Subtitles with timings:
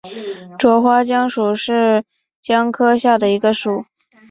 [0.57, 2.03] 喙花姜属是
[2.41, 3.85] 姜科下的一个属。